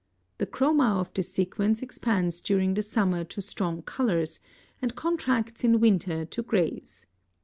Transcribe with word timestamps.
The 0.39 0.47
chroma 0.47 0.99
of 0.99 1.13
this 1.13 1.31
sequence 1.31 1.83
expands 1.83 2.41
during 2.41 2.73
the 2.73 2.81
summer 2.81 3.23
to 3.25 3.39
strong 3.39 3.83
colors, 3.83 4.39
and 4.81 4.95
contracts 4.95 5.63
in 5.63 5.79
winter 5.79 6.25
to 6.25 6.41
grays. 6.41 7.05